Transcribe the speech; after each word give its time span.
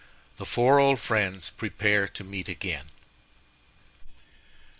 The 0.37 0.47
four 0.47 0.79
old 0.79 0.99
Friends 0.99 1.51
prepare 1.51 2.07
to 2.07 2.23
meet 2.23 2.49
again. 2.49 2.89